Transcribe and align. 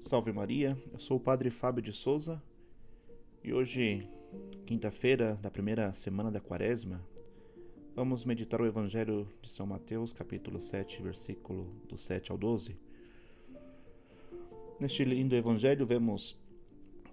Salve 0.00 0.30
Maria, 0.30 0.76
eu 0.92 1.00
sou 1.00 1.16
o 1.16 1.20
Padre 1.20 1.50
Fábio 1.50 1.82
de 1.82 1.92
Souza 1.92 2.40
e 3.42 3.52
hoje, 3.52 4.08
quinta-feira 4.64 5.36
da 5.42 5.50
primeira 5.50 5.92
semana 5.94 6.30
da 6.30 6.38
Quaresma, 6.38 7.04
vamos 7.94 8.24
meditar 8.24 8.60
o 8.60 8.66
Evangelho 8.66 9.26
de 9.42 9.50
São 9.50 9.66
Mateus, 9.66 10.12
capítulo 10.12 10.60
7, 10.60 11.02
versículo 11.02 11.64
do 11.88 11.98
7 11.98 12.30
ao 12.30 12.38
12. 12.38 12.76
Neste 14.78 15.02
lindo 15.02 15.34
Evangelho 15.34 15.84
vemos 15.86 16.38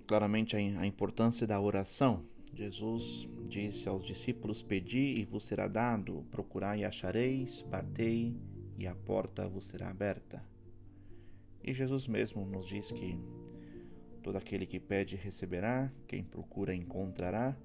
claramente 0.05 0.55
a 0.55 0.85
importância 0.85 1.47
da 1.47 1.59
oração. 1.59 2.23
Jesus 2.53 3.27
disse 3.47 3.89
aos 3.89 4.05
discípulos: 4.05 4.61
Pedi 4.61 5.15
e 5.17 5.23
vos 5.23 5.45
será 5.45 5.67
dado, 5.67 6.23
procurai 6.29 6.81
e 6.81 6.85
achareis, 6.85 7.63
batei 7.63 8.35
e 8.77 8.85
a 8.85 8.93
porta 8.93 9.47
vos 9.47 9.65
será 9.65 9.89
aberta. 9.89 10.52
E 11.63 11.73
Jesus 11.73 12.07
mesmo 12.07 12.45
nos 12.45 12.65
diz 12.67 12.91
que 12.91 13.17
todo 14.21 14.37
aquele 14.37 14.65
que 14.65 14.79
pede 14.79 15.15
receberá, 15.15 15.91
quem 16.07 16.23
procura 16.23 16.75
encontrará, 16.75 17.55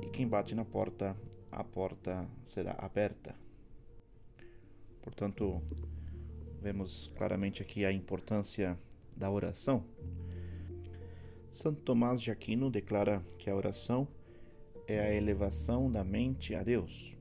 e 0.00 0.06
quem 0.10 0.28
bate 0.28 0.54
na 0.54 0.64
porta, 0.64 1.16
a 1.50 1.64
porta 1.64 2.28
será 2.42 2.76
aberta. 2.78 3.34
Portanto, 5.02 5.62
vemos 6.60 7.12
claramente 7.16 7.62
aqui 7.62 7.84
a 7.84 7.92
importância 7.92 8.78
da 9.16 9.30
oração. 9.30 9.84
Santo 11.50 11.80
Tomás 11.80 12.20
de 12.20 12.30
Aquino 12.30 12.70
declara 12.70 13.24
que 13.38 13.48
a 13.48 13.56
oração 13.56 14.06
é 14.86 15.00
a 15.00 15.14
elevação 15.14 15.90
da 15.90 16.04
mente 16.04 16.54
a 16.54 16.62
Deus. 16.62 17.16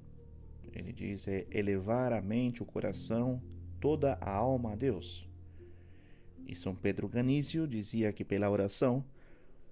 Ele 0.73 0.91
diz 0.91 1.27
é 1.27 1.47
elevar 1.51 2.11
a 2.11 2.21
mente, 2.21 2.61
o 2.61 2.65
coração, 2.65 3.41
toda 3.79 4.13
a 4.19 4.29
alma 4.29 4.73
a 4.73 4.75
Deus. 4.75 5.25
E 6.45 6.55
São 6.55 6.75
Pedro 6.75 7.07
Ganísio 7.07 7.67
dizia 7.67 8.13
que 8.13 8.23
pela 8.23 8.49
oração 8.49 9.03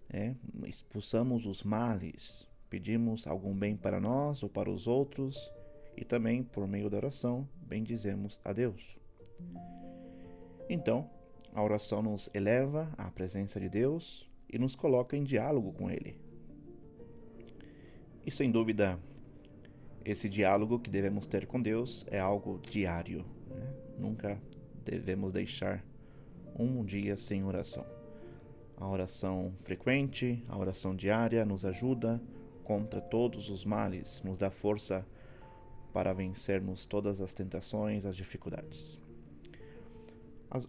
é, 0.10 0.34
expulsamos 0.66 1.46
os 1.46 1.64
males, 1.64 2.48
pedimos 2.70 3.28
algum 3.28 3.54
bem 3.54 3.76
para 3.76 4.00
nós 4.00 4.44
ou 4.44 4.50
para 4.50 4.70
os 4.70 4.88
outros, 4.88 5.52
e 5.96 6.04
também, 6.04 6.44
por 6.44 6.68
meio 6.68 6.90
da 6.90 6.98
oração, 6.98 7.48
bendizemos 7.62 8.40
a 8.44 8.52
Deus. 8.52 8.98
Então, 10.68 11.10
a 11.54 11.62
oração 11.62 12.02
nos 12.02 12.30
eleva 12.34 12.92
à 12.98 13.12
presença 13.12 13.60
de 13.60 13.70
Deus 13.70 14.28
e 14.50 14.58
nos 14.58 14.76
coloca 14.76 15.16
em 15.16 15.24
diálogo 15.24 15.72
com 15.74 15.90
Ele. 15.90 16.18
E 18.26 18.32
sem 18.32 18.50
dúvida, 18.50 19.00
esse 20.04 20.28
diálogo 20.28 20.80
que 20.80 20.90
devemos 20.90 21.26
ter 21.28 21.46
com 21.46 21.62
Deus 21.62 22.06
é 22.10 22.20
algo 22.20 22.60
diário. 22.60 23.26
Né? 23.48 23.74
Nunca 24.00 24.42
devemos 24.84 25.32
deixar 25.32 25.84
um 26.58 26.84
dia 26.84 27.18
sem 27.18 27.44
oração. 27.44 27.86
A 28.78 28.88
oração 28.88 29.54
frequente, 29.60 30.44
a 30.48 30.58
oração 30.58 30.96
diária 30.96 31.46
nos 31.46 31.64
ajuda 31.64 32.22
contra 32.64 33.00
todos 33.00 33.50
os 33.50 33.64
males, 33.64 34.22
nos 34.24 34.38
dá 34.38 34.50
força 34.50 35.06
para 35.94 36.12
vencermos 36.14 36.86
todas 36.86 37.22
as 37.22 37.34
tentações, 37.34 38.06
as 38.06 38.16
dificuldades. 38.16 39.00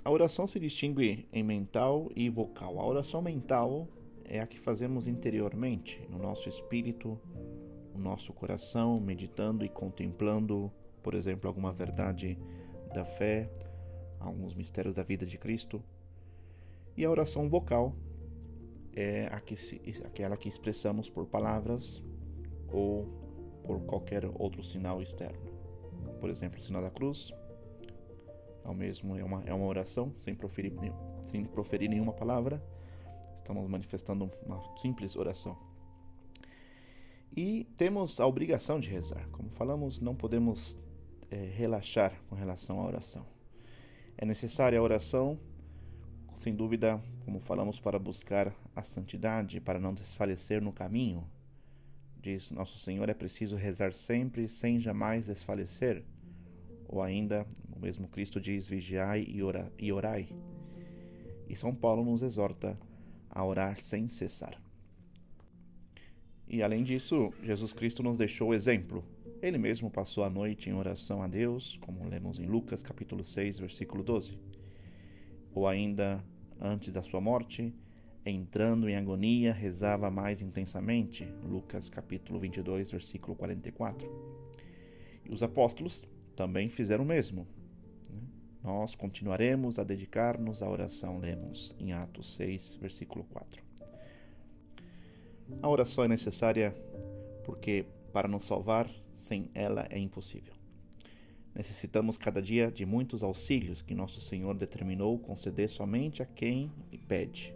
A 0.03 0.11
oração 0.11 0.47
se 0.47 0.59
distingue 0.59 1.29
em 1.33 1.43
mental 1.43 2.11
e 2.17 2.31
vocal. 2.31 2.81
A 2.81 2.87
oração 2.87 3.21
mental 3.21 3.87
é 4.25 4.41
a 4.41 4.47
que 4.47 4.59
fazemos 4.59 5.07
interiormente, 5.07 6.01
no 6.09 6.19
nosso 6.19 6.49
espírito, 6.49 7.21
no 7.95 8.01
nosso 8.01 8.33
coração, 8.33 8.99
meditando 8.99 9.65
e 9.65 9.69
contemplando, 9.69 10.73
por 11.03 11.15
exemplo, 11.15 11.49
alguma 11.49 11.71
verdade 11.71 12.39
da 12.95 13.05
fé, 13.05 13.51
alguns 14.19 14.55
mistérios 14.55 14.95
da 14.95 15.03
vida 15.03 15.27
de 15.27 15.39
Cristo. 15.39 15.83
E 16.97 17.05
a 17.05 17.11
oração 17.11 17.49
vocal 17.49 17.95
é 18.95 19.29
se, 19.57 19.81
aquela 20.05 20.37
que 20.37 20.49
expressamos 20.49 21.11
por 21.11 21.27
palavras 21.27 22.03
ou 22.69 23.07
por 23.65 23.81
qualquer 23.83 24.25
outro 24.35 24.63
sinal 24.63 25.03
externo. 25.03 25.53
Por 26.21 26.31
exemplo, 26.31 26.59
o 26.59 26.63
sinal 26.63 26.83
da 26.83 26.91
cruz 26.91 27.33
é 28.65 28.69
o 28.69 28.75
mesmo, 28.75 29.17
é 29.17 29.25
uma, 29.25 29.43
é 29.45 29.53
uma 29.53 29.67
oração 29.67 30.15
sem 30.19 30.35
proferir, 30.35 30.73
sem 31.23 31.45
proferir 31.45 31.89
nenhuma 31.89 32.13
palavra. 32.13 32.63
Estamos 33.35 33.69
manifestando 33.69 34.31
uma 34.45 34.63
simples 34.79 35.17
oração. 35.17 35.57
E 37.37 37.65
temos 37.77 38.21
a 38.21 38.27
obrigação 38.27 38.79
de 38.79 38.89
rezar. 38.89 39.29
Como 39.31 39.51
falamos, 39.51 40.01
não 40.01 40.15
podemos 40.15 40.79
é, 41.31 41.37
relaxar 41.37 42.23
com 42.29 42.37
relação 42.37 42.81
à 42.81 42.87
oração. 42.87 43.27
É 44.17 44.25
necessária 44.25 44.79
a 44.79 44.83
oração, 44.83 45.39
sem 46.35 46.55
dúvida, 46.55 47.03
como 47.25 47.41
falamos, 47.41 47.81
para 47.81 47.99
buscar 47.99 48.55
a 48.75 48.83
santidade, 48.83 49.61
para 49.61 49.81
não 49.81 49.93
desfalecer 49.93 50.63
no 50.63 50.73
caminho. 50.73 51.27
Diz 52.21 52.51
Nosso 52.51 52.79
Senhor: 52.79 53.09
é 53.09 53.15
preciso 53.15 53.57
rezar 53.57 53.93
sempre, 53.93 54.49
sem 54.49 54.81
jamais 54.81 55.27
desfalecer. 55.27 56.05
Ou 56.89 57.03
ainda, 57.03 57.47
o 57.75 57.81
mesmo 57.81 58.09
Cristo 58.09 58.41
diz: 58.41 58.67
vigiai 58.67 59.27
e, 59.29 59.43
ora, 59.43 59.71
orai. 59.93 60.29
E 61.49 61.57
São 61.57 61.75
Paulo 61.75 62.05
nos 62.05 62.23
exorta 62.23 62.79
a 63.29 63.45
orar 63.45 63.81
sem 63.81 64.09
cessar. 64.09 64.59
E 66.47 66.63
além 66.63 66.83
disso, 66.83 67.33
Jesus 67.43 67.73
Cristo 67.73 68.03
nos 68.03 68.17
deixou 68.17 68.55
exemplo. 68.55 69.05
Ele 69.45 69.59
mesmo 69.59 69.91
passou 69.91 70.25
a 70.25 70.31
noite 70.31 70.71
em 70.71 70.73
oração 70.73 71.23
a 71.23 71.27
Deus, 71.27 71.77
como 71.83 72.09
lemos 72.09 72.39
em 72.39 72.47
Lucas 72.47 72.83
capítulo 72.83 73.23
6, 73.23 73.61
versículo 73.61 74.03
12. 74.03 74.39
Ou 75.55 75.69
ainda, 75.69 76.25
antes 76.59 76.91
da 76.91 77.03
sua 77.03 77.21
morte, 77.21 77.71
entrando 78.25 78.89
em 78.89 78.97
agonia, 78.97 79.53
rezava 79.53 80.11
mais 80.11 80.41
intensamente, 80.41 81.29
Lucas 81.45 81.91
capítulo 81.91 82.41
22, 82.41 82.91
versículo 82.91 83.37
44. 83.37 84.09
E 85.27 85.31
os 85.31 85.43
apóstolos 85.43 86.03
também 86.35 86.71
fizeram 86.71 87.05
o 87.05 87.07
mesmo. 87.07 87.47
Né? 88.09 88.23
Nós 88.63 88.95
continuaremos 88.95 89.79
a 89.79 89.85
dedicar-nos 89.85 90.63
à 90.63 90.71
oração, 90.71 91.19
lemos 91.19 91.77
em 91.79 91.93
Atos 91.93 92.33
6, 92.33 92.77
versículo 92.77 93.25
4. 93.25 93.63
A 95.61 95.69
oração 95.69 96.03
é 96.03 96.09
necessária 96.09 96.75
porque, 97.45 97.85
para 98.15 98.29
nos 98.29 98.45
salvar, 98.45 98.89
sem 99.17 99.51
ela 99.53 99.89
é 99.91 99.99
impossível. 99.99 100.55
Necessitamos 101.53 102.17
cada 102.17 102.41
dia 102.41 102.71
de 102.71 102.87
muitos 102.87 103.25
auxílios 103.25 103.83
que 103.83 103.93
nosso 103.93 104.21
Senhor 104.21 104.55
determinou 104.55 105.19
conceder 105.19 105.69
somente 105.69 106.23
a 106.23 106.27
quem 106.27 106.71
pede. 107.09 107.53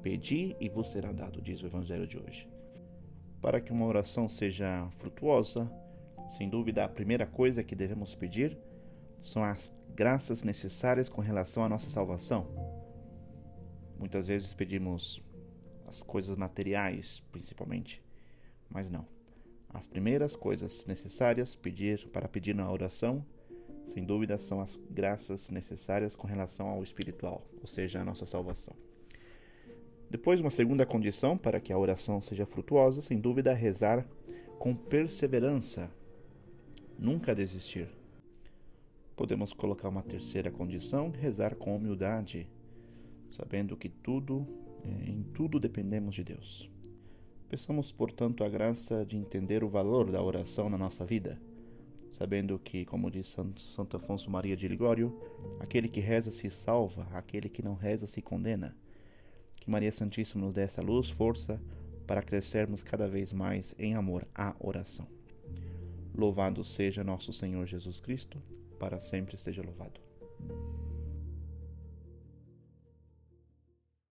Pedi 0.00 0.54
e 0.60 0.68
vos 0.68 0.90
será 0.90 1.10
dado, 1.10 1.42
diz 1.42 1.60
o 1.60 1.66
Evangelho 1.66 2.06
de 2.06 2.16
hoje. 2.16 2.48
Para 3.42 3.60
que 3.60 3.72
uma 3.72 3.84
oração 3.84 4.28
seja 4.28 4.88
frutuosa, 4.92 5.68
sem 6.28 6.48
dúvida 6.48 6.84
a 6.84 6.88
primeira 6.88 7.26
coisa 7.26 7.64
que 7.64 7.74
devemos 7.74 8.14
pedir 8.14 8.56
são 9.18 9.42
as 9.42 9.72
graças 9.96 10.44
necessárias 10.44 11.08
com 11.08 11.20
relação 11.20 11.64
à 11.64 11.68
nossa 11.68 11.90
salvação. 11.90 12.46
Muitas 13.98 14.28
vezes 14.28 14.54
pedimos 14.54 15.20
as 15.84 16.00
coisas 16.00 16.36
materiais, 16.36 17.20
principalmente. 17.32 18.00
Mas 18.68 18.88
não. 18.88 19.19
As 19.72 19.86
primeiras 19.86 20.34
coisas 20.34 20.84
necessárias 20.84 21.54
pedir 21.54 22.08
para 22.08 22.28
pedir 22.28 22.54
na 22.54 22.70
oração, 22.70 23.24
sem 23.84 24.04
dúvida, 24.04 24.36
são 24.36 24.60
as 24.60 24.76
graças 24.90 25.48
necessárias 25.48 26.14
com 26.14 26.26
relação 26.26 26.68
ao 26.68 26.82
espiritual, 26.82 27.46
ou 27.60 27.66
seja, 27.66 28.00
a 28.00 28.04
nossa 28.04 28.26
salvação. 28.26 28.74
Depois, 30.10 30.40
uma 30.40 30.50
segunda 30.50 30.84
condição 30.84 31.38
para 31.38 31.60
que 31.60 31.72
a 31.72 31.78
oração 31.78 32.20
seja 32.20 32.44
frutuosa, 32.44 33.00
sem 33.00 33.18
dúvida, 33.20 33.52
é 33.52 33.54
rezar 33.54 34.04
com 34.58 34.74
perseverança, 34.74 35.88
nunca 36.98 37.34
desistir. 37.34 37.88
Podemos 39.16 39.52
colocar 39.52 39.88
uma 39.88 40.02
terceira 40.02 40.50
condição, 40.50 41.10
rezar 41.10 41.54
com 41.54 41.76
humildade, 41.76 42.48
sabendo 43.30 43.76
que 43.76 43.88
tudo 43.88 44.46
é, 44.82 45.10
em 45.10 45.22
tudo 45.22 45.60
dependemos 45.60 46.14
de 46.14 46.24
Deus. 46.24 46.70
Peçamos, 47.50 47.90
portanto, 47.90 48.44
a 48.44 48.48
graça 48.48 49.04
de 49.04 49.16
entender 49.16 49.64
o 49.64 49.68
valor 49.68 50.08
da 50.12 50.22
oração 50.22 50.70
na 50.70 50.78
nossa 50.78 51.04
vida, 51.04 51.36
sabendo 52.08 52.56
que, 52.60 52.84
como 52.84 53.10
diz 53.10 53.36
Santo 53.56 53.96
Afonso 53.96 54.30
Maria 54.30 54.56
de 54.56 54.68
Ligório, 54.68 55.20
aquele 55.58 55.88
que 55.88 55.98
reza 55.98 56.30
se 56.30 56.48
salva, 56.48 57.08
aquele 57.12 57.48
que 57.48 57.60
não 57.60 57.74
reza 57.74 58.06
se 58.06 58.22
condena. 58.22 58.76
Que 59.56 59.68
Maria 59.68 59.90
Santíssima 59.90 60.44
nos 60.46 60.54
dê 60.54 60.60
essa 60.60 60.80
luz, 60.80 61.10
força, 61.10 61.60
para 62.06 62.22
crescermos 62.22 62.84
cada 62.84 63.08
vez 63.08 63.32
mais 63.32 63.74
em 63.76 63.96
amor 63.96 64.28
à 64.32 64.54
oração. 64.60 65.08
Louvado 66.14 66.64
seja 66.64 67.02
nosso 67.02 67.32
Senhor 67.32 67.66
Jesus 67.66 67.98
Cristo, 67.98 68.40
para 68.78 69.00
sempre 69.00 69.34
esteja 69.34 69.60
louvado. 69.60 70.00